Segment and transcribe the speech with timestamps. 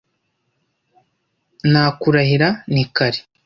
[1.71, 3.19] Nakurahira ni kare